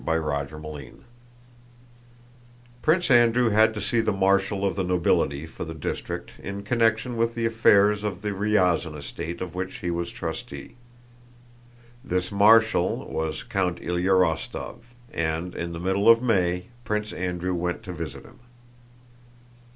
[0.03, 0.93] CHAPTER II
[2.81, 7.17] Prince Andrew had to see the Marshal of the Nobility for the district in connection
[7.17, 10.75] with the affairs of the Ryazán estate of which he was trustee.
[12.03, 14.77] This Marshal was Count Ilyá Rostóv,
[15.13, 18.39] and in the middle of May Prince Andrew went to visit him.